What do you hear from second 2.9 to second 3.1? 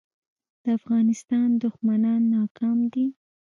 دي